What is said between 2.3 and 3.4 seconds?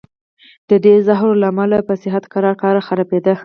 ورو ورو خرابېده.